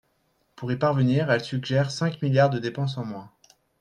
Pour 0.55 0.71
y 0.71 0.77
parvenir, 0.77 1.29
elle 1.29 1.41
suggère 1.43 1.91
cinq 1.91 2.23
milliards 2.23 2.49
de 2.49 2.57
dépenses 2.57 2.97
en 2.97 3.05
moins. 3.05 3.29